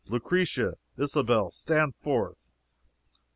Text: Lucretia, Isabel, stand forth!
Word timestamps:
Lucretia, 0.07 0.77
Isabel, 0.97 1.51
stand 1.51 1.93
forth! 1.97 2.39